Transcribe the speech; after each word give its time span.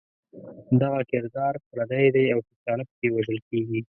دغه 0.81 1.01
کردار 1.11 1.53
پردی 1.69 2.07
دی 2.15 2.25
او 2.35 2.39
پښتانه 2.47 2.83
پکې 2.89 3.07
وژل 3.15 3.37
کېږي. 3.49 3.79